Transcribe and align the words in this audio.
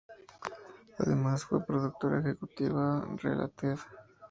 Además, 0.97 1.45
fue 1.45 1.63
productora 1.63 2.21
ejecutiva 2.21 3.05
de 3.05 3.17
"Related". 3.17 3.77